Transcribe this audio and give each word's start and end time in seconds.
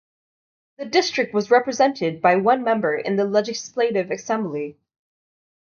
The 0.79 0.85
district 0.85 1.31
was 1.31 1.51
represented 1.51 2.23
by 2.23 2.37
one 2.37 2.63
member 2.63 2.95
in 2.95 3.17
the 3.17 3.23
Legislative 3.23 4.09
Assembly. 4.09 4.79